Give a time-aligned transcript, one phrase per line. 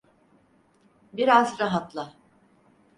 [1.13, 2.13] Biraz rahatla.